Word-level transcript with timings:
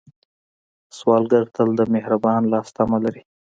سوالګر 0.97 1.43
تل 1.55 1.69
د 1.79 1.81
مهربان 1.93 2.41
لاس 2.51 2.67
تمه 2.75 2.97
لري 3.03 3.21